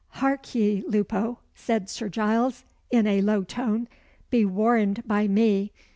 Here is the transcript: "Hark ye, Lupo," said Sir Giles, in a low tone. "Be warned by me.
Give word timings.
"Hark 0.15 0.55
ye, 0.55 0.83
Lupo," 0.87 1.37
said 1.53 1.87
Sir 1.87 2.09
Giles, 2.09 2.63
in 2.89 3.05
a 3.05 3.21
low 3.21 3.43
tone. 3.43 3.87
"Be 4.31 4.43
warned 4.45 5.03
by 5.07 5.27
me. 5.27 5.71